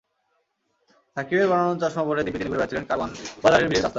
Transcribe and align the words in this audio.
সাকিবের 1.17 1.47
বানানো 1.51 1.71
চশমা 1.81 2.03
পরে 2.07 2.21
দিব্যি 2.25 2.39
তিনি 2.39 2.49
ঘুরে 2.49 2.59
বেড়াচ্ছিলেন 2.59 2.85
কারওয়ান 2.89 3.09
বাজারের 3.43 3.67
ভিড়ের 3.69 3.83
রাস্তায়। 3.83 3.89